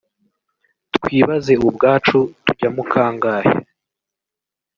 twibaze 0.95 1.53
ubwacu 1.67 2.17
tujyamo 2.45 2.83
kangahe 2.91 3.53